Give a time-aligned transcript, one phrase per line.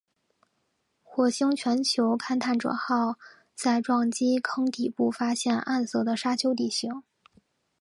[1.03, 3.19] 火星全球探勘者号
[3.53, 7.03] 在该撞击坑底部发现暗色的沙丘地形。